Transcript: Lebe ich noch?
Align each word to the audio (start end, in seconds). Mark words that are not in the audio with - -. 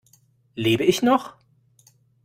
Lebe 0.55 0.83
ich 0.83 1.03
noch? 1.03 1.35